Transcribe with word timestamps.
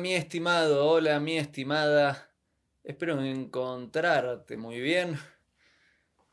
mi 0.00 0.14
estimado, 0.14 0.86
hola 0.86 1.20
mi 1.20 1.36
estimada. 1.36 2.32
Espero 2.82 3.22
encontrarte 3.22 4.56
muy 4.56 4.80
bien. 4.80 5.18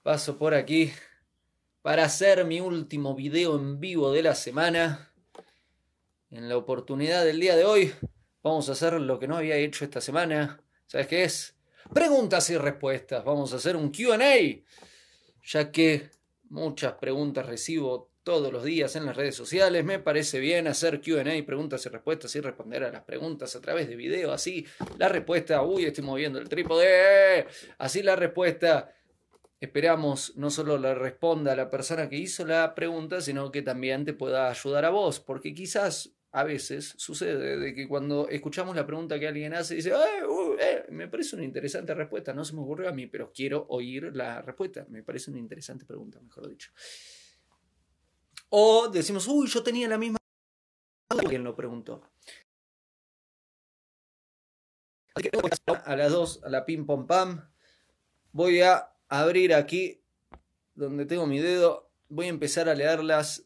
Paso 0.03 0.37
por 0.37 0.53
aquí 0.53 0.93
para 1.81 2.05
hacer 2.05 2.45
mi 2.45 2.61
último 2.61 3.13
video 3.13 3.57
en 3.57 3.81
vivo 3.81 4.13
de 4.13 4.23
la 4.23 4.35
semana. 4.35 5.11
En 6.31 6.47
la 6.47 6.55
oportunidad 6.55 7.25
del 7.25 7.41
día 7.41 7.57
de 7.57 7.65
hoy 7.65 7.93
vamos 8.41 8.69
a 8.69 8.71
hacer 8.71 8.93
lo 8.93 9.19
que 9.19 9.27
no 9.27 9.35
había 9.35 9.57
hecho 9.57 9.83
esta 9.83 9.99
semana. 9.99 10.63
¿Sabes 10.85 11.07
qué 11.07 11.23
es? 11.25 11.55
Preguntas 11.93 12.49
y 12.49 12.57
respuestas. 12.57 13.25
Vamos 13.25 13.51
a 13.51 13.57
hacer 13.57 13.75
un 13.75 13.91
QA, 13.91 14.63
ya 15.43 15.71
que 15.73 16.09
muchas 16.49 16.93
preguntas 16.93 17.45
recibo 17.45 18.11
todos 18.27 18.51
los 18.51 18.65
días 18.65 18.93
en 18.97 19.05
las 19.05 19.15
redes 19.15 19.35
sociales. 19.35 19.85
Me 19.85 19.99
parece 19.99 20.41
bien 20.41 20.67
hacer 20.67 20.99
QA, 20.99 21.23
preguntas 21.45 21.85
y 21.85 21.87
respuestas 21.87 22.35
y 22.35 22.41
responder 22.41 22.83
a 22.83 22.91
las 22.91 23.03
preguntas 23.03 23.55
a 23.55 23.61
través 23.61 23.87
de 23.87 23.95
video. 23.95 24.33
Así 24.33 24.65
la 24.97 25.07
respuesta, 25.07 25.63
uy, 25.63 25.85
estoy 25.85 26.03
moviendo 26.03 26.37
el 26.37 26.49
trípode. 26.49 27.47
Así 27.77 28.03
la 28.03 28.17
respuesta 28.17 28.93
esperamos 29.61 30.35
no 30.35 30.49
solo 30.49 30.77
le 30.77 30.93
responda 30.93 31.53
a 31.53 31.55
la 31.55 31.69
persona 31.69 32.09
que 32.09 32.17
hizo 32.17 32.45
la 32.45 32.75
pregunta, 32.75 33.21
sino 33.21 33.49
que 33.49 33.61
también 33.61 34.03
te 34.03 34.11
pueda 34.11 34.49
ayudar 34.49 34.83
a 34.83 34.89
vos, 34.89 35.21
porque 35.21 35.53
quizás 35.53 36.11
a 36.33 36.43
veces 36.43 36.95
sucede 36.97 37.57
de 37.57 37.73
que 37.73 37.87
cuando 37.87 38.27
escuchamos 38.27 38.75
la 38.75 38.85
pregunta 38.85 39.17
que 39.17 39.29
alguien 39.29 39.53
hace, 39.53 39.75
dice, 39.75 39.93
eh, 40.59 40.83
me 40.89 41.07
parece 41.07 41.37
una 41.37 41.45
interesante 41.45 41.93
respuesta, 41.93 42.33
no 42.33 42.43
se 42.43 42.55
me 42.55 42.59
ocurrió 42.59 42.89
a 42.89 42.91
mí, 42.91 43.07
pero 43.07 43.31
quiero 43.33 43.65
oír 43.69 44.13
la 44.13 44.41
respuesta, 44.41 44.85
me 44.89 45.01
parece 45.01 45.31
una 45.31 45.39
interesante 45.39 45.85
pregunta, 45.85 46.19
mejor 46.19 46.49
dicho. 46.49 46.71
O 48.49 48.89
decimos, 48.89 49.27
uy, 49.27 49.47
yo 49.47 49.63
tenía 49.63 49.87
la 49.87 49.97
misma... 49.97 50.17
Alguien 51.09 51.43
lo 51.43 51.55
preguntó. 51.55 52.01
A 55.85 55.95
las 55.95 56.11
dos, 56.11 56.43
a 56.43 56.49
la 56.49 56.65
pim 56.65 56.85
pom 56.85 57.07
pam, 57.07 57.49
voy 58.31 58.61
a 58.61 58.93
abrir 59.09 59.53
aquí 59.53 60.01
donde 60.75 61.05
tengo 61.05 61.25
mi 61.25 61.39
dedo. 61.39 61.89
Voy 62.09 62.27
a 62.27 62.29
empezar 62.29 62.69
a 62.69 62.75
leerlas. 62.75 63.45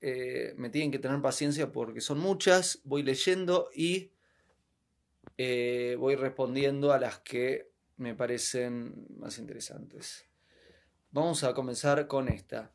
Eh, 0.00 0.54
me 0.56 0.68
tienen 0.68 0.90
que 0.90 0.98
tener 0.98 1.22
paciencia 1.22 1.70
porque 1.70 2.00
son 2.00 2.18
muchas. 2.18 2.80
Voy 2.84 3.02
leyendo 3.02 3.70
y 3.74 4.10
eh, 5.38 5.96
voy 5.98 6.16
respondiendo 6.16 6.92
a 6.92 6.98
las 6.98 7.20
que 7.20 7.70
me 7.98 8.14
parecen 8.14 9.06
más 9.16 9.38
interesantes. 9.38 10.26
Vamos 11.12 11.44
a 11.44 11.54
comenzar 11.54 12.08
con 12.08 12.28
esta. 12.28 12.72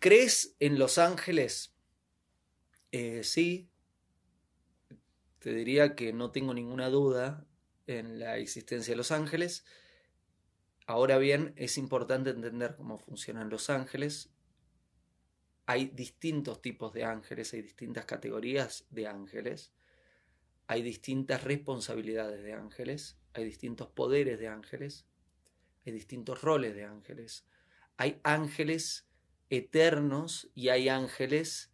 ¿Crees 0.00 0.56
en 0.60 0.78
los 0.78 0.96
ángeles? 0.96 1.74
Eh, 2.90 3.22
sí. 3.22 3.70
Te 5.40 5.52
diría 5.52 5.94
que 5.94 6.14
no 6.14 6.30
tengo 6.30 6.54
ninguna 6.54 6.88
duda 6.88 7.46
en 7.86 8.18
la 8.18 8.38
existencia 8.38 8.92
de 8.92 8.96
los 8.96 9.10
ángeles. 9.10 9.66
Ahora 10.86 11.18
bien, 11.18 11.52
es 11.56 11.76
importante 11.76 12.30
entender 12.30 12.76
cómo 12.76 12.96
funcionan 12.96 13.50
los 13.50 13.68
ángeles. 13.68 14.30
Hay 15.66 15.88
distintos 15.88 16.62
tipos 16.62 16.94
de 16.94 17.04
ángeles, 17.04 17.52
hay 17.52 17.60
distintas 17.60 18.06
categorías 18.06 18.86
de 18.88 19.06
ángeles, 19.06 19.74
hay 20.66 20.80
distintas 20.80 21.44
responsabilidades 21.44 22.42
de 22.42 22.54
ángeles, 22.54 23.18
hay 23.34 23.44
distintos 23.44 23.88
poderes 23.88 24.38
de 24.38 24.48
ángeles, 24.48 25.04
hay 25.84 25.92
distintos 25.92 26.40
roles 26.40 26.74
de 26.74 26.84
ángeles. 26.84 27.44
Hay 27.98 28.18
ángeles 28.24 29.09
eternos 29.50 30.48
y 30.54 30.68
hay 30.68 30.88
ángeles 30.88 31.70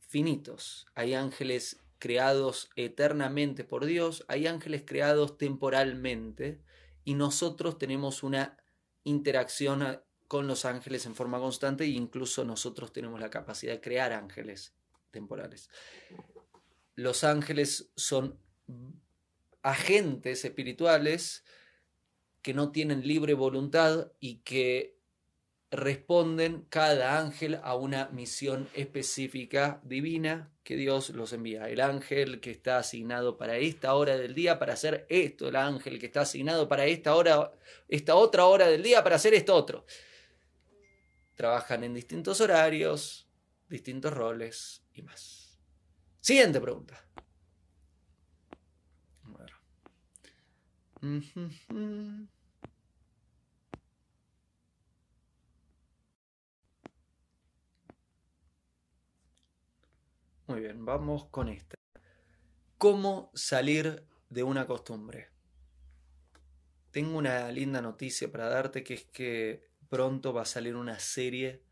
finitos. 0.00 0.86
Hay 0.94 1.14
ángeles 1.14 1.80
creados 1.98 2.70
eternamente 2.76 3.64
por 3.64 3.84
Dios, 3.84 4.24
hay 4.28 4.46
ángeles 4.46 4.82
creados 4.86 5.36
temporalmente 5.36 6.60
y 7.04 7.14
nosotros 7.14 7.78
tenemos 7.78 8.22
una 8.22 8.56
interacción 9.04 10.00
con 10.28 10.46
los 10.46 10.64
ángeles 10.64 11.06
en 11.06 11.14
forma 11.14 11.38
constante 11.38 11.84
e 11.84 11.88
incluso 11.88 12.44
nosotros 12.44 12.92
tenemos 12.92 13.20
la 13.20 13.30
capacidad 13.30 13.72
de 13.72 13.80
crear 13.80 14.12
ángeles 14.12 14.74
temporales. 15.10 15.70
Los 16.94 17.24
ángeles 17.24 17.90
son 17.96 18.38
agentes 19.62 20.44
espirituales 20.44 21.44
que 22.42 22.54
no 22.54 22.70
tienen 22.70 23.06
libre 23.06 23.34
voluntad 23.34 24.12
y 24.20 24.36
que 24.38 24.97
responden 25.70 26.64
cada 26.70 27.18
ángel 27.18 27.60
a 27.62 27.74
una 27.74 28.08
misión 28.08 28.68
específica 28.74 29.80
divina 29.84 30.50
que 30.62 30.76
Dios 30.76 31.10
los 31.10 31.32
envía. 31.32 31.68
El 31.68 31.80
ángel 31.80 32.40
que 32.40 32.50
está 32.50 32.78
asignado 32.78 33.36
para 33.36 33.58
esta 33.58 33.94
hora 33.94 34.16
del 34.16 34.34
día 34.34 34.58
para 34.58 34.74
hacer 34.74 35.06
esto, 35.08 35.48
el 35.48 35.56
ángel 35.56 35.98
que 35.98 36.06
está 36.06 36.22
asignado 36.22 36.68
para 36.68 36.86
esta 36.86 37.14
hora, 37.14 37.52
esta 37.88 38.14
otra 38.14 38.46
hora 38.46 38.66
del 38.66 38.82
día 38.82 39.02
para 39.02 39.16
hacer 39.16 39.34
esto 39.34 39.54
otro. 39.54 39.84
Trabajan 41.34 41.84
en 41.84 41.94
distintos 41.94 42.40
horarios, 42.40 43.28
distintos 43.68 44.12
roles 44.12 44.82
y 44.94 45.02
más. 45.02 45.58
Siguiente 46.20 46.60
pregunta. 46.60 47.04
Muy 60.48 60.60
bien, 60.60 60.82
vamos 60.86 61.26
con 61.26 61.50
esta. 61.50 61.76
¿Cómo 62.78 63.30
salir 63.34 64.02
de 64.30 64.42
una 64.42 64.66
costumbre? 64.66 65.28
Tengo 66.90 67.18
una 67.18 67.52
linda 67.52 67.82
noticia 67.82 68.32
para 68.32 68.48
darte 68.48 68.82
que 68.82 68.94
es 68.94 69.04
que 69.04 69.68
pronto 69.90 70.32
va 70.32 70.42
a 70.42 70.46
salir 70.46 70.74
una 70.74 70.98
serie 71.00 71.62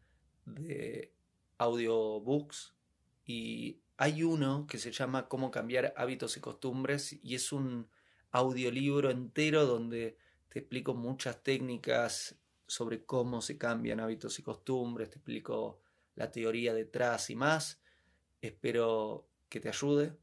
de 0.44 1.14
audiobooks 1.56 2.74
y 3.24 3.80
hay 3.96 4.22
uno 4.22 4.66
que 4.68 4.76
se 4.76 4.92
llama 4.92 5.26
Cómo 5.26 5.50
cambiar 5.50 5.94
hábitos 5.96 6.36
y 6.36 6.40
costumbres 6.40 7.18
y 7.22 7.34
es 7.34 7.52
un 7.52 7.88
audiolibro 8.30 9.10
entero 9.10 9.64
donde 9.64 10.18
te 10.50 10.58
explico 10.58 10.92
muchas 10.92 11.42
técnicas 11.42 12.38
sobre 12.66 13.06
cómo 13.06 13.40
se 13.40 13.56
cambian 13.56 14.00
hábitos 14.00 14.38
y 14.38 14.42
costumbres, 14.42 15.08
te 15.08 15.16
explico 15.16 15.80
la 16.14 16.30
teoría 16.30 16.74
detrás 16.74 17.30
y 17.30 17.36
más. 17.36 17.80
Espero 18.46 19.28
que 19.48 19.60
te 19.60 19.68
ayude. 19.68 20.16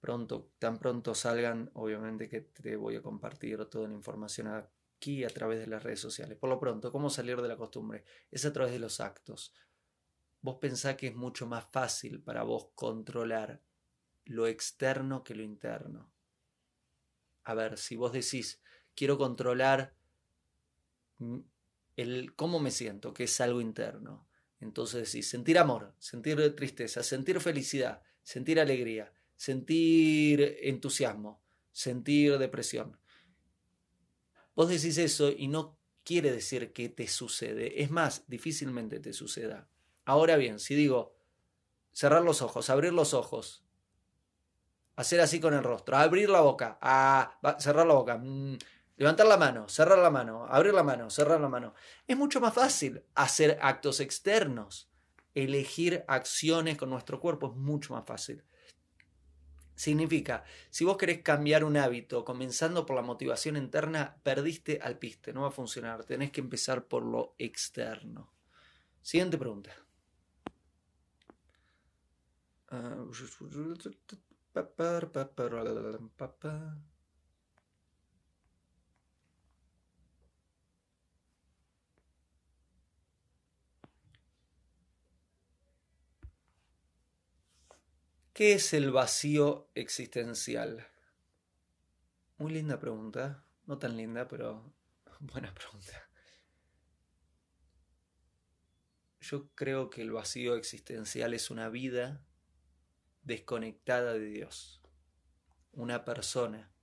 Pronto, 0.00 0.52
tan 0.58 0.78
pronto 0.78 1.14
salgan, 1.14 1.70
obviamente 1.74 2.28
que 2.28 2.42
te 2.42 2.76
voy 2.76 2.96
a 2.96 3.02
compartir 3.02 3.64
toda 3.66 3.88
la 3.88 3.94
información 3.94 4.48
aquí 4.48 5.24
a 5.24 5.28
través 5.28 5.60
de 5.60 5.66
las 5.66 5.82
redes 5.82 6.00
sociales. 6.00 6.36
Por 6.38 6.50
lo 6.50 6.58
pronto, 6.58 6.92
¿cómo 6.92 7.08
salir 7.08 7.40
de 7.40 7.48
la 7.48 7.56
costumbre? 7.56 8.04
Es 8.30 8.44
a 8.44 8.52
través 8.52 8.72
de 8.72 8.78
los 8.78 9.00
actos. 9.00 9.54
Vos 10.42 10.58
pensás 10.60 10.96
que 10.96 11.06
es 11.06 11.14
mucho 11.14 11.46
más 11.46 11.64
fácil 11.72 12.20
para 12.20 12.42
vos 12.42 12.68
controlar 12.74 13.62
lo 14.26 14.46
externo 14.46 15.24
que 15.24 15.34
lo 15.34 15.42
interno. 15.42 16.12
A 17.44 17.54
ver, 17.54 17.78
si 17.78 17.96
vos 17.96 18.12
decís, 18.12 18.60
quiero 18.94 19.16
controlar 19.16 19.94
el 21.96 22.34
cómo 22.34 22.60
me 22.60 22.70
siento, 22.70 23.14
que 23.14 23.24
es 23.24 23.40
algo 23.40 23.60
interno. 23.60 24.26
Entonces 24.64 25.12
decís, 25.12 25.28
sentir 25.28 25.58
amor, 25.58 25.94
sentir 25.98 26.56
tristeza, 26.56 27.02
sentir 27.02 27.38
felicidad, 27.38 28.02
sentir 28.22 28.58
alegría, 28.58 29.12
sentir 29.36 30.56
entusiasmo, 30.62 31.42
sentir 31.70 32.38
depresión. 32.38 32.98
Vos 34.56 34.70
decís 34.70 34.96
eso 34.96 35.30
y 35.30 35.48
no 35.48 35.78
quiere 36.02 36.32
decir 36.32 36.72
que 36.72 36.88
te 36.88 37.06
sucede. 37.08 37.82
Es 37.82 37.90
más, 37.90 38.24
difícilmente 38.26 39.00
te 39.00 39.12
suceda. 39.12 39.68
Ahora 40.06 40.36
bien, 40.36 40.58
si 40.58 40.74
digo 40.74 41.14
cerrar 41.92 42.22
los 42.22 42.40
ojos, 42.40 42.70
abrir 42.70 42.94
los 42.94 43.12
ojos, 43.12 43.66
hacer 44.96 45.20
así 45.20 45.40
con 45.40 45.52
el 45.52 45.62
rostro, 45.62 45.98
abrir 45.98 46.30
la 46.30 46.40
boca, 46.40 46.78
ah, 46.80 47.38
cerrar 47.58 47.86
la 47.86 47.94
boca, 47.94 48.16
mm, 48.16 48.56
levantar 48.96 49.26
la 49.26 49.36
mano, 49.36 49.68
cerrar 49.68 49.98
la 49.98 50.10
mano, 50.10 50.46
abrir 50.48 50.74
la 50.74 50.82
mano, 50.82 51.10
cerrar 51.10 51.40
la 51.40 51.48
mano. 51.48 51.74
Es 52.06 52.16
mucho 52.16 52.40
más 52.40 52.54
fácil 52.54 53.02
hacer 53.14 53.58
actos 53.60 54.00
externos. 54.00 54.90
Elegir 55.34 56.04
acciones 56.06 56.76
con 56.76 56.90
nuestro 56.90 57.18
cuerpo 57.20 57.48
es 57.48 57.56
mucho 57.56 57.94
más 57.94 58.04
fácil. 58.06 58.44
Significa, 59.74 60.44
si 60.70 60.84
vos 60.84 60.96
querés 60.96 61.22
cambiar 61.22 61.64
un 61.64 61.76
hábito 61.76 62.24
comenzando 62.24 62.86
por 62.86 62.94
la 62.94 63.02
motivación 63.02 63.56
interna, 63.56 64.20
perdiste 64.22 64.78
al 64.80 64.98
piste, 64.98 65.32
no 65.32 65.42
va 65.42 65.48
a 65.48 65.50
funcionar. 65.50 66.04
Tenés 66.04 66.30
que 66.30 66.40
empezar 66.40 66.86
por 66.86 67.02
lo 67.02 67.34
externo. 67.38 68.32
Siguiente 69.02 69.36
pregunta. 69.36 69.72
¿Qué 88.34 88.54
es 88.54 88.74
el 88.74 88.90
vacío 88.90 89.70
existencial? 89.76 90.88
Muy 92.36 92.52
linda 92.52 92.80
pregunta. 92.80 93.46
No 93.64 93.78
tan 93.78 93.96
linda, 93.96 94.26
pero 94.26 94.74
buena 95.20 95.54
pregunta. 95.54 96.10
Yo 99.20 99.50
creo 99.54 99.88
que 99.88 100.02
el 100.02 100.10
vacío 100.10 100.56
existencial 100.56 101.32
es 101.32 101.48
una 101.52 101.68
vida 101.68 102.26
desconectada 103.22 104.14
de 104.14 104.26
Dios. 104.26 104.82
Una 105.70 106.04
persona 106.04 106.74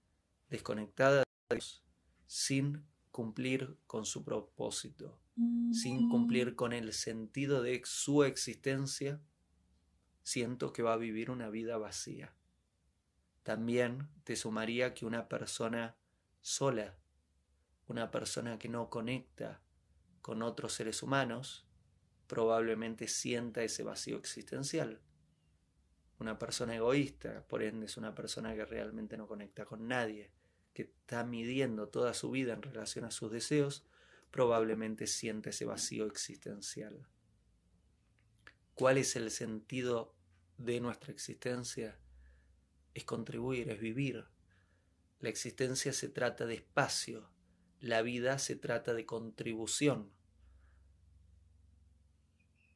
desconectada 0.49 1.17
de 1.17 1.55
Dios 1.57 1.83
sin 2.27 2.87
cumplir 3.11 3.77
con 3.87 4.05
su 4.05 4.23
propósito, 4.23 5.19
sin 5.73 6.07
cumplir 6.07 6.55
con 6.55 6.71
el 6.71 6.93
sentido 6.93 7.61
de 7.61 7.81
su 7.83 8.23
existencia, 8.23 9.21
siento 10.23 10.73
que 10.73 10.83
va 10.83 10.93
a 10.93 10.97
vivir 10.97 11.31
una 11.31 11.49
vida 11.49 11.77
vacía. 11.77 12.33
También 13.43 14.09
te 14.23 14.35
sumaría 14.35 14.93
que 14.93 15.05
una 15.05 15.27
persona 15.27 15.95
sola, 16.41 16.97
una 17.87 18.11
persona 18.11 18.59
que 18.59 18.69
no 18.69 18.89
conecta 18.89 19.61
con 20.21 20.41
otros 20.43 20.73
seres 20.73 21.01
humanos, 21.01 21.65
probablemente 22.27 23.07
sienta 23.07 23.63
ese 23.63 23.83
vacío 23.83 24.17
existencial. 24.17 25.01
Una 26.19 26.37
persona 26.37 26.75
egoísta, 26.75 27.45
por 27.47 27.63
ende, 27.63 27.87
es 27.87 27.97
una 27.97 28.13
persona 28.13 28.53
que 28.55 28.63
realmente 28.63 29.17
no 29.17 29.27
conecta 29.27 29.65
con 29.65 29.87
nadie, 29.87 30.31
que 30.73 30.83
está 30.83 31.23
midiendo 31.23 31.89
toda 31.89 32.13
su 32.13 32.31
vida 32.31 32.53
en 32.53 32.61
relación 32.61 33.05
a 33.05 33.11
sus 33.11 33.31
deseos, 33.31 33.85
probablemente 34.29 35.07
sienta 35.07 35.49
ese 35.49 35.65
vacío 35.65 36.05
existencial. 36.05 37.07
¿Cuál 38.75 38.97
es 38.97 39.15
el 39.15 39.31
sentido 39.31 40.15
de 40.57 40.79
nuestra 40.79 41.11
existencia? 41.11 41.99
Es 42.93 43.03
contribuir, 43.03 43.69
es 43.69 43.79
vivir. 43.79 44.25
La 45.19 45.29
existencia 45.29 45.93
se 45.93 46.09
trata 46.09 46.45
de 46.45 46.55
espacio, 46.55 47.29
la 47.79 48.01
vida 48.01 48.39
se 48.39 48.55
trata 48.55 48.93
de 48.93 49.05
contribución. 49.05 50.11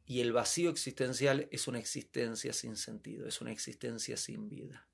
Y 0.05 0.21
el 0.21 0.33
vacío 0.33 0.69
existencial 0.69 1.47
es 1.51 1.67
una 1.67 1.79
existencia 1.79 2.53
sin 2.53 2.75
sentido, 2.75 3.27
es 3.27 3.41
una 3.41 3.51
existencia 3.51 4.17
sin 4.17 4.49
vida. 4.49 4.87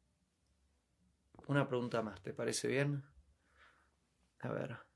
Una 1.48 1.68
pregunta 1.68 2.02
más, 2.02 2.22
¿te 2.22 2.34
parece 2.34 2.70
bien? 2.70 3.04
A 4.40 4.50
ver. 4.50 4.91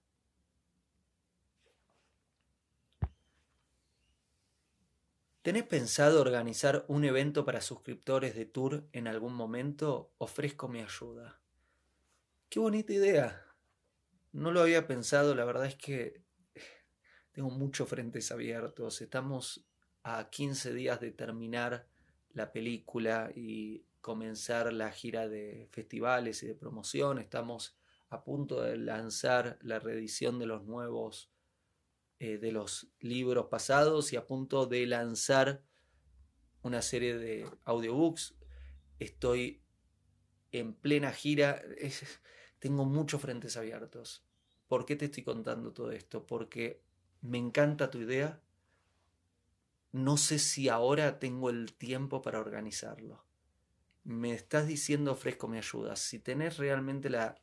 ¿Tenés 5.45 5.65
pensado 5.65 6.21
organizar 6.21 6.85
un 6.87 7.05
evento 7.05 7.45
para 7.45 7.61
suscriptores 7.61 8.33
de 8.35 8.47
Tour 8.47 8.87
en 8.93 9.07
algún 9.07 9.35
momento? 9.35 10.11
Ofrezco 10.17 10.67
mi 10.67 10.81
ayuda. 10.81 11.39
Qué 12.49 12.59
bonita 12.59 12.93
idea. 12.93 13.45
No 14.31 14.51
lo 14.51 14.61
había 14.61 14.87
pensado, 14.87 15.35
la 15.35 15.45
verdad 15.45 15.67
es 15.67 15.75
que 15.75 16.23
tengo 17.31 17.51
muchos 17.51 17.87
frentes 17.87 18.31
abiertos. 18.31 19.03
Estamos 19.03 19.63
a 20.01 20.31
15 20.31 20.73
días 20.73 20.99
de 20.99 21.11
terminar 21.11 21.85
la 22.33 22.51
película 22.51 23.31
y 23.35 23.85
comenzar 24.01 24.73
la 24.73 24.91
gira 24.91 25.29
de 25.29 25.67
festivales 25.69 26.41
y 26.41 26.47
de 26.47 26.55
promoción. 26.55 27.19
Estamos 27.19 27.77
a 28.09 28.23
punto 28.23 28.63
de 28.63 28.77
lanzar 28.77 29.59
la 29.61 29.77
reedición 29.77 30.39
de 30.39 30.47
los 30.47 30.63
nuevos, 30.63 31.29
eh, 32.19 32.37
de 32.37 32.51
los 32.51 32.87
libros 32.99 33.47
pasados 33.47 34.13
y 34.13 34.15
a 34.15 34.25
punto 34.25 34.65
de 34.67 34.85
lanzar 34.85 35.63
una 36.61 36.81
serie 36.81 37.17
de 37.17 37.49
audiobooks. 37.65 38.35
Estoy 38.99 39.61
en 40.51 40.73
plena 40.73 41.11
gira. 41.11 41.61
tengo 42.59 42.85
muchos 42.85 43.21
frentes 43.21 43.57
abiertos. 43.57 44.25
¿Por 44.67 44.85
qué 44.85 44.95
te 44.95 45.05
estoy 45.05 45.23
contando 45.23 45.73
todo 45.73 45.91
esto? 45.91 46.25
Porque 46.25 46.81
me 47.21 47.37
encanta 47.37 47.91
tu 47.91 47.99
idea, 47.99 48.41
no 49.91 50.17
sé 50.17 50.39
si 50.39 50.69
ahora 50.69 51.19
tengo 51.19 51.49
el 51.49 51.73
tiempo 51.73 52.21
para 52.21 52.39
organizarlo. 52.39 53.25
Me 54.03 54.33
estás 54.33 54.67
diciendo 54.67 55.11
ofrezco 55.11 55.47
mi 55.47 55.57
ayuda. 55.57 55.95
Si 55.95 56.19
tenés 56.19 56.57
realmente 56.57 57.09
la 57.09 57.35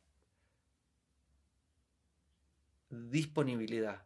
disponibilidad 2.89 4.05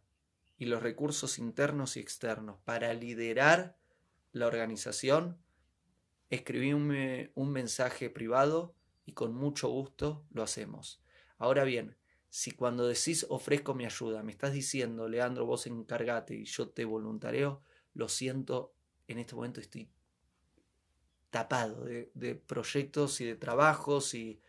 y 0.57 0.65
los 0.65 0.81
recursos 0.81 1.37
internos 1.37 1.97
y 1.97 1.99
externos 1.99 2.57
para 2.65 2.93
liderar 2.93 3.77
la 4.31 4.47
organización, 4.47 5.37
escribíme 6.29 7.31
un 7.35 7.51
mensaje 7.51 8.09
privado 8.09 8.75
y 9.05 9.13
con 9.13 9.33
mucho 9.33 9.69
gusto 9.69 10.25
lo 10.31 10.43
hacemos. 10.43 11.01
Ahora 11.37 11.63
bien, 11.63 11.95
si 12.29 12.51
cuando 12.51 12.87
decís 12.87 13.25
ofrezco 13.29 13.73
mi 13.73 13.85
ayuda 13.85 14.23
me 14.23 14.31
estás 14.31 14.53
diciendo, 14.53 15.07
Leandro, 15.07 15.45
vos 15.45 15.67
encargate 15.67 16.35
y 16.35 16.45
yo 16.45 16.69
te 16.69 16.85
voluntareo, 16.85 17.61
lo 17.93 18.09
siento, 18.09 18.73
en 19.07 19.19
este 19.19 19.35
momento 19.35 19.59
estoy 19.59 19.89
tapado 21.29 21.85
de, 21.85 22.35
proyectos 22.35 23.21
y 23.21 23.25
de 23.25 23.35
trabajos 23.35 24.13
y 24.13 24.41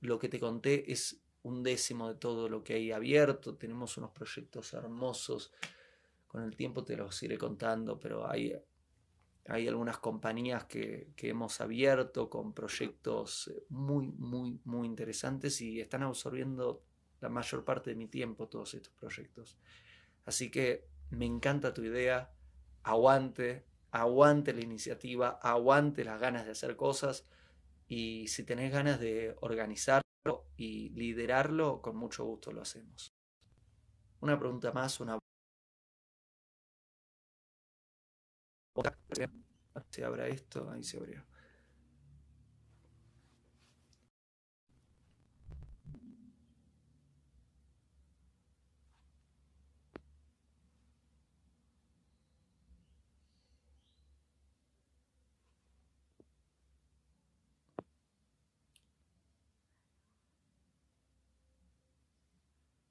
lo 0.00 0.18
que 0.18 0.28
te 0.28 0.40
conté 0.40 0.90
es 0.90 1.20
un 1.42 1.62
décimo 1.62 2.08
de 2.08 2.14
todo 2.16 2.48
lo 2.48 2.62
que 2.62 2.74
hay 2.74 2.92
abierto. 2.92 3.56
Tenemos 3.56 3.96
unos 3.96 4.10
proyectos 4.10 4.72
hermosos. 4.72 5.52
Con 6.26 6.42
el 6.42 6.56
tiempo 6.56 6.84
te 6.84 6.96
los 6.96 7.22
iré 7.22 7.38
contando, 7.38 7.98
pero 7.98 8.28
hay, 8.28 8.54
hay 9.46 9.68
algunas 9.68 9.98
compañías 9.98 10.64
que, 10.64 11.12
que, 11.16 11.30
hemos 11.30 11.60
abierto 11.60 12.28
con 12.30 12.52
proyectos 12.52 13.52
muy, 13.68 14.08
muy, 14.12 14.60
muy 14.64 14.86
interesantes 14.86 15.60
y 15.60 15.80
están 15.80 16.02
absorbiendo 16.02 16.82
la 17.20 17.28
mayor 17.28 17.64
parte 17.64 17.90
de 17.90 17.96
mi 17.96 18.06
tiempo 18.06 18.48
todos 18.48 18.74
estos 18.74 18.92
proyectos. 18.94 19.58
Así 20.24 20.50
que 20.50 20.86
me 21.10 21.26
encanta 21.26 21.74
tu 21.74 21.82
idea 21.82 22.30
aguante, 22.82 23.66
aguante 23.90 24.52
la 24.52 24.60
iniciativa, 24.60 25.38
aguante 25.42 26.04
las 26.04 26.20
ganas 26.20 26.44
de 26.44 26.52
hacer 26.52 26.76
cosas 26.76 27.26
y 27.88 28.28
si 28.28 28.44
tenés 28.44 28.72
ganas 28.72 29.00
de 29.00 29.36
organizarlo 29.40 30.09
y 30.56 30.90
liderarlo, 30.90 31.80
con 31.80 31.96
mucho 31.96 32.24
gusto 32.24 32.52
lo 32.52 32.62
hacemos. 32.62 33.14
Una 34.20 34.38
pregunta 34.38 34.72
más, 34.72 35.00
una... 35.00 35.18
Se 39.90 40.04
abra 40.04 40.28
esto, 40.28 40.70
ahí 40.70 40.84
se 40.84 40.98
abrió. 40.98 41.29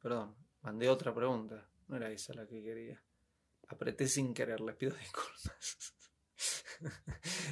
Perdón, 0.10 0.36
mandé 0.64 0.90
otra 0.90 1.14
pregunta. 1.14 1.70
No 1.88 1.96
era 1.96 2.10
esa 2.10 2.34
la 2.34 2.48
que 2.48 2.64
quería. 2.64 3.00
Apreté 3.68 4.08
sin 4.08 4.34
querer, 4.34 4.60
les 4.60 4.76
pido 4.76 4.96
disculpas. 5.00 5.94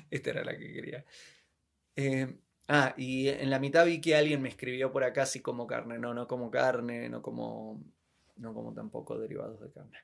Esta 0.09 0.29
era 0.31 0.43
la 0.43 0.57
que 0.57 0.73
quería. 0.73 1.05
Eh, 1.95 2.39
ah, 2.67 2.95
y 2.97 3.27
en 3.27 3.51
la 3.51 3.59
mitad 3.59 3.85
vi 3.85 4.01
que 4.01 4.15
alguien 4.15 4.41
me 4.41 4.49
escribió 4.49 4.91
por 4.91 5.03
acá 5.03 5.27
si 5.27 5.39
como 5.39 5.67
carne. 5.67 5.99
No, 5.99 6.15
no 6.15 6.27
como 6.27 6.49
carne, 6.49 7.07
no 7.09 7.21
como, 7.21 7.85
no 8.37 8.55
como 8.55 8.73
tampoco 8.73 9.19
derivados 9.19 9.61
de 9.61 9.71
carne. 9.71 9.99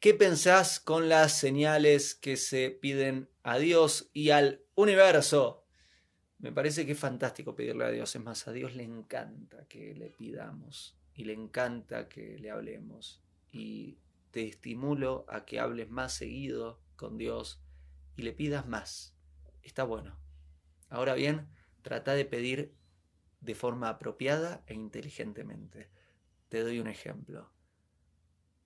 ¿Qué 0.00 0.14
pensás 0.14 0.80
con 0.80 1.10
las 1.10 1.38
señales 1.38 2.14
que 2.14 2.38
se 2.38 2.70
piden 2.70 3.28
a 3.42 3.58
Dios 3.58 4.08
y 4.14 4.30
al 4.30 4.64
universo? 4.74 5.66
Me 6.38 6.50
parece 6.50 6.86
que 6.86 6.92
es 6.92 6.98
fantástico 6.98 7.54
pedirle 7.54 7.84
a 7.84 7.90
Dios. 7.90 8.16
Es 8.16 8.22
más, 8.22 8.48
a 8.48 8.52
Dios 8.52 8.74
le 8.74 8.84
encanta 8.84 9.66
que 9.66 9.94
le 9.94 10.08
pidamos 10.08 10.98
y 11.18 11.24
le 11.24 11.32
encanta 11.32 12.08
que 12.08 12.38
le 12.38 12.48
hablemos. 12.48 13.20
Y 13.50 13.98
te 14.30 14.46
estimulo 14.46 15.26
a 15.28 15.44
que 15.44 15.58
hables 15.58 15.90
más 15.90 16.14
seguido 16.14 16.80
con 16.94 17.18
Dios 17.18 17.60
y 18.16 18.22
le 18.22 18.32
pidas 18.32 18.68
más. 18.68 19.16
Está 19.64 19.82
bueno. 19.82 20.16
Ahora 20.88 21.14
bien, 21.14 21.48
trata 21.82 22.14
de 22.14 22.24
pedir 22.24 22.72
de 23.40 23.56
forma 23.56 23.88
apropiada 23.88 24.62
e 24.68 24.74
inteligentemente. 24.74 25.90
Te 26.48 26.62
doy 26.62 26.78
un 26.78 26.86
ejemplo. 26.86 27.50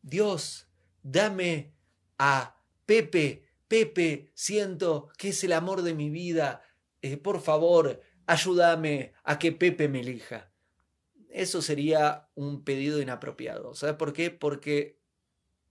Dios, 0.03 0.69
dame 1.03 1.73
a 2.19 2.61
Pepe. 2.85 3.49
Pepe, 3.67 4.31
siento 4.35 5.09
que 5.17 5.31
es 5.31 5.43
el 5.43 5.55
amor 5.55 5.81
de 5.81 5.95
mi 5.95 6.11
vida. 6.11 6.63
Eh, 7.01 7.17
por 7.17 7.41
favor, 7.41 8.03
ayúdame 8.27 9.15
a 9.25 9.39
que 9.39 9.53
Pepe 9.53 9.89
me 9.89 10.01
elija 10.01 10.52
eso 11.33 11.63
sería 11.63 12.29
un 12.35 12.63
pedido 12.63 13.01
inapropiado. 13.01 13.75
¿Sabes 13.75 13.97
por 13.97 14.13
qué? 14.13 14.31
Porque 14.31 14.99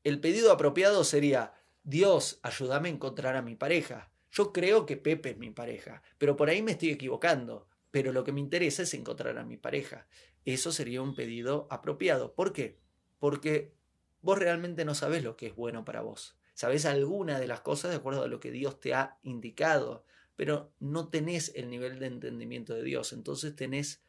el 0.03 0.19
pedido 0.19 0.51
apropiado 0.51 1.03
sería, 1.03 1.53
Dios, 1.83 2.39
ayúdame 2.41 2.89
a 2.89 2.93
encontrar 2.93 3.35
a 3.35 3.41
mi 3.41 3.55
pareja. 3.55 4.11
Yo 4.31 4.53
creo 4.53 4.85
que 4.85 4.97
Pepe 4.97 5.31
es 5.31 5.37
mi 5.37 5.51
pareja, 5.51 6.01
pero 6.17 6.35
por 6.35 6.49
ahí 6.49 6.61
me 6.61 6.71
estoy 6.71 6.89
equivocando. 6.89 7.67
Pero 7.91 8.13
lo 8.13 8.23
que 8.23 8.31
me 8.31 8.39
interesa 8.39 8.83
es 8.83 8.93
encontrar 8.93 9.37
a 9.37 9.43
mi 9.43 9.57
pareja. 9.57 10.07
Eso 10.45 10.71
sería 10.71 11.01
un 11.01 11.13
pedido 11.13 11.67
apropiado. 11.69 12.33
¿Por 12.33 12.53
qué? 12.53 12.79
Porque 13.19 13.73
vos 14.21 14.39
realmente 14.39 14.85
no 14.85 14.95
sabés 14.95 15.23
lo 15.23 15.35
que 15.35 15.47
es 15.47 15.55
bueno 15.55 15.83
para 15.83 16.01
vos. 16.01 16.37
Sabés 16.53 16.85
alguna 16.85 17.39
de 17.39 17.47
las 17.47 17.61
cosas 17.61 17.91
de 17.91 17.97
acuerdo 17.97 18.23
a 18.23 18.27
lo 18.27 18.39
que 18.39 18.51
Dios 18.51 18.79
te 18.79 18.93
ha 18.93 19.19
indicado, 19.23 20.05
pero 20.35 20.73
no 20.79 21.09
tenés 21.09 21.51
el 21.55 21.69
nivel 21.69 21.99
de 21.99 22.07
entendimiento 22.07 22.73
de 22.73 22.83
Dios. 22.83 23.13
Entonces 23.13 23.55
tenés 23.55 24.01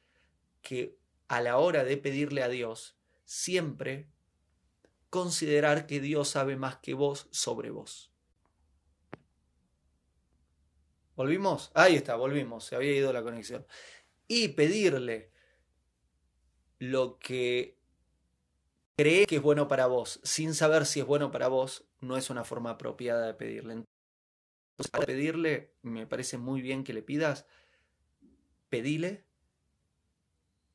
que 0.63 0.97
a 1.33 1.41
la 1.41 1.57
hora 1.57 1.83
de 1.83 1.97
pedirle 1.97 2.43
a 2.43 2.51
Dios, 2.51 2.95
siempre 3.25 4.07
considerar 5.09 5.87
que 5.87 5.99
Dios 5.99 6.29
sabe 6.29 6.57
más 6.57 6.77
que 6.77 6.93
vos 6.93 7.27
sobre 7.31 7.71
vos. 7.71 8.13
¿Volvimos? 11.17 11.73
Ahí 11.73 11.97
está, 11.97 12.17
volvimos, 12.17 12.67
se 12.67 12.77
había 12.77 12.93
ido 12.93 13.15
la 13.15 13.23
conexión. 13.23 13.67
Y 14.29 14.49
pedirle 14.49 15.33
lo 16.79 17.19
que 17.19 17.79
cree 18.99 19.25
que 19.25 19.37
es 19.37 19.43
bueno 19.43 19.69
para 19.69 19.87
vos, 19.87 20.21
sin 20.25 20.53
saber 20.53 20.85
si 20.85 21.01
es 21.01 21.07
bueno 21.07 21.31
para 21.31 21.49
vos, 21.49 21.87
no 22.01 22.19
es 22.19 22.29
una 22.29 22.45
forma 22.45 22.73
apropiada 22.73 23.27
de 23.27 23.33
pedirle. 23.33 23.73
Entonces, 24.77 25.07
pedirle, 25.07 25.73
me 25.81 26.07
parece 26.07 26.37
muy 26.37 26.61
bien 26.61 26.85
que 26.85 26.93
le 26.93 27.03
pidas, 27.03 27.47
pedile 28.69 29.32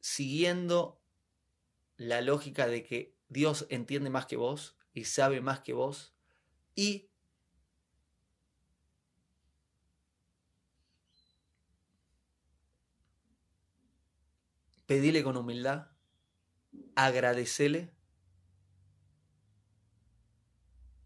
siguiendo 0.08 1.02
la 1.98 2.22
lógica 2.22 2.66
de 2.66 2.82
que 2.86 3.14
Dios 3.28 3.68
entiende 3.70 4.10
más 4.10 4.26
que 4.26 4.38
vos 4.38 4.78
y 4.94 5.04
sabe 5.04 5.42
más 5.42 5.60
que 5.60 5.74
vos 5.74 6.14
y 6.76 7.10
pedile 14.86 15.26
con 15.26 15.36
humildad, 15.36 15.92
agradecele 16.96 17.92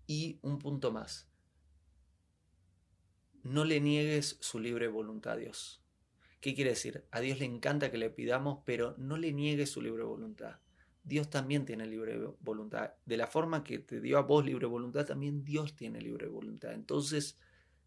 y 0.05 0.37
un 0.43 0.59
punto 0.59 0.91
más, 0.91 1.27
no 3.41 3.65
le 3.65 3.79
niegues 3.81 4.37
su 4.41 4.59
libre 4.59 4.89
voluntad 4.89 5.33
a 5.33 5.37
Dios. 5.37 5.81
¿Qué 6.41 6.55
quiere 6.55 6.71
decir? 6.71 7.05
A 7.11 7.19
Dios 7.19 7.39
le 7.39 7.45
encanta 7.45 7.91
que 7.91 7.99
le 7.99 8.09
pidamos, 8.09 8.63
pero 8.65 8.95
no 8.97 9.15
le 9.15 9.31
niegues 9.31 9.69
su 9.69 9.81
libre 9.81 10.03
voluntad. 10.03 10.57
Dios 11.03 11.29
también 11.29 11.65
tiene 11.65 11.85
libre 11.85 12.17
voluntad. 12.39 12.93
De 13.05 13.15
la 13.15 13.27
forma 13.27 13.63
que 13.63 13.77
te 13.77 14.01
dio 14.01 14.17
a 14.17 14.23
vos 14.23 14.43
libre 14.43 14.65
voluntad, 14.65 15.05
también 15.05 15.43
Dios 15.43 15.75
tiene 15.75 16.01
libre 16.01 16.27
voluntad. 16.27 16.73
Entonces, 16.73 17.37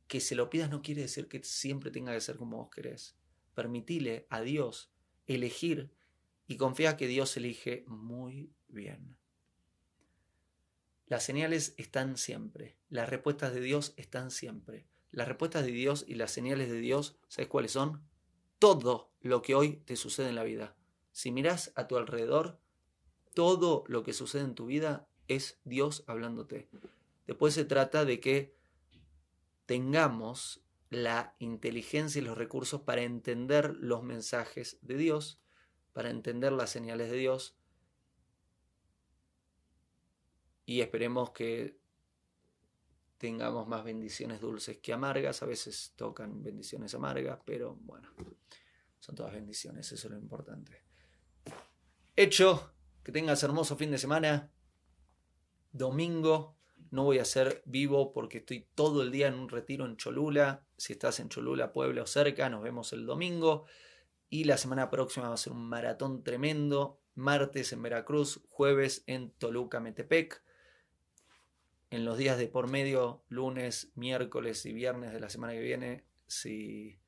que 0.07 0.21
se 0.21 0.37
lo 0.37 0.51
pidas 0.51 0.71
no 0.71 0.83
quiere 0.83 1.03
decir 1.03 1.27
que 1.27 1.43
siempre 1.43 1.91
tenga 1.91 2.13
que 2.13 2.21
ser 2.21 2.37
como 2.37 2.59
vos 2.59 2.71
querés. 2.71 3.17
Permitile 3.55 4.27
a 4.31 4.41
Dios 4.41 4.93
elegir 5.27 5.91
y 6.47 6.57
confía 6.57 6.97
que 6.97 7.09
Dios 7.09 7.37
elige 7.37 7.85
muy 7.89 8.53
bien. 8.69 9.17
Las 11.07 11.25
señales 11.25 11.75
están 11.77 12.17
siempre, 12.17 12.79
las 12.89 13.09
respuestas 13.09 13.53
de 13.53 13.61
Dios 13.61 13.95
están 13.97 14.31
siempre. 14.31 14.87
Las 15.11 15.29
respuestas 15.29 15.65
de 15.65 15.73
Dios 15.73 16.05
y 16.09 16.15
las 16.15 16.31
señales 16.31 16.71
de 16.71 16.79
Dios, 16.79 17.17
¿sabes 17.29 17.49
cuáles 17.49 17.73
son? 17.73 18.03
Todo 18.65 19.13
lo 19.21 19.43
que 19.43 19.55
hoy 19.55 19.77
te 19.85 19.97
sucede 19.97 20.29
en 20.31 20.37
la 20.37 20.43
vida. 20.43 20.75
Si 21.13 21.31
miras 21.31 21.73
a 21.75 21.87
tu 21.87 21.97
alrededor, 21.97 22.59
todo 23.35 23.85
lo 23.89 24.03
que 24.03 24.13
sucede 24.13 24.43
en 24.43 24.55
tu 24.55 24.67
vida 24.67 25.07
es 25.29 25.61
Dios 25.65 26.05
hablándote. 26.07 26.69
Después 27.27 27.53
se 27.53 27.65
trata 27.65 28.05
de 28.05 28.21
que 28.21 28.55
tengamos 29.67 30.63
la 30.89 31.35
inteligencia 31.39 32.21
y 32.21 32.25
los 32.25 32.39
recursos 32.39 32.81
para 32.81 33.03
entender 33.03 33.75
los 33.77 34.03
mensajes 34.03 34.79
de 34.83 34.97
Dios 34.97 35.41
para 35.95 36.11
entender 36.11 36.53
las 36.53 36.71
señales 36.71 37.11
de 37.11 37.17
Dios 37.17 37.57
y 40.67 40.81
esperemos 40.81 41.31
que 41.31 41.79
tengamos 43.25 43.67
más 43.67 43.83
bendiciones 43.83 44.39
dulces 44.39 44.77
que 44.83 44.93
amargas. 44.93 45.43
A 45.43 45.47
veces 45.47 45.95
tocan 45.97 46.43
bendiciones 46.43 46.95
amargas, 46.95 47.39
pero 47.47 47.75
bueno, 47.75 48.11
son 48.99 49.15
todas 49.15 49.33
bendiciones, 49.33 49.91
eso 49.91 50.09
es 50.09 50.13
lo 50.13 50.19
importante. 50.19 50.83
Hecho, 52.15 52.75
que 53.03 53.13
tengas 53.13 53.43
hermoso 53.43 53.77
fin 53.77 53.91
de 53.91 53.97
semana. 53.97 54.53
Domingo 55.73 56.59
no 56.91 57.05
voy 57.05 57.19
a 57.19 57.25
ser 57.25 57.63
vivo 57.65 58.13
porque 58.13 58.39
estoy 58.39 58.69
todo 58.75 59.01
el 59.01 59.11
día 59.11 59.29
en 59.29 59.35
un 59.37 59.49
retiro 59.49 59.87
en 59.87 59.97
Cholula. 59.97 60.67
Si 60.77 60.93
estás 60.93 61.19
en 61.19 61.31
Cholula, 61.31 61.73
Puebla 61.73 62.03
o 62.03 62.07
cerca, 62.07 62.51
nos 62.51 62.63
vemos 62.63 62.93
el 62.93 63.07
domingo. 63.07 63.65
Y 64.29 64.45
la 64.45 64.59
semana 64.59 64.91
próxima 64.91 65.29
va 65.29 65.35
a 65.35 65.39
ser 65.39 65.55
un 65.55 65.67
maratón 65.67 66.23
tremendo. 66.23 67.01
Martes 67.15 67.73
en 67.73 67.81
Veracruz, 67.81 68.43
jueves 68.51 69.03
en 69.07 69.31
Toluca, 69.31 69.81
Metepec. 69.81 70.45
En 71.95 72.05
los 72.05 72.19
días 72.19 72.39
de 72.39 72.49
por 72.49 72.69
medio, 72.69 73.23
lunes, 73.29 73.93
miércoles 73.95 74.67
y 74.67 74.73
viernes 74.73 75.13
de 75.13 75.21
la 75.21 75.31
semana 75.31 75.53
que 75.53 75.61
viene, 75.61 76.03
si, 76.27 76.99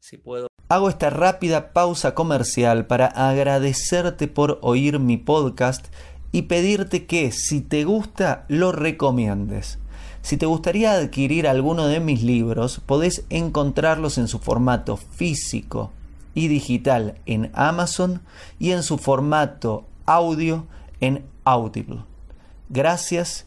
si 0.00 0.18
puedo. 0.18 0.48
Hago 0.68 0.90
esta 0.90 1.08
rápida 1.08 1.72
pausa 1.72 2.14
comercial 2.14 2.86
para 2.86 3.06
agradecerte 3.06 4.28
por 4.28 4.58
oír 4.60 4.98
mi 4.98 5.16
podcast 5.16 5.86
y 6.30 6.42
pedirte 6.42 7.06
que 7.06 7.32
si 7.32 7.62
te 7.62 7.84
gusta 7.84 8.44
lo 8.48 8.70
recomiendes. 8.70 9.78
Si 10.20 10.36
te 10.36 10.44
gustaría 10.44 10.92
adquirir 10.92 11.48
alguno 11.48 11.86
de 11.86 12.00
mis 12.00 12.22
libros, 12.22 12.82
podés 12.84 13.24
encontrarlos 13.30 14.18
en 14.18 14.28
su 14.28 14.40
formato 14.40 14.98
físico 14.98 15.90
y 16.34 16.48
digital 16.48 17.14
en 17.24 17.50
Amazon 17.54 18.20
y 18.58 18.72
en 18.72 18.82
su 18.82 18.98
formato 18.98 19.86
audio 20.04 20.66
en 21.00 21.24
Audible. 21.44 22.00
Gracias 22.68 23.46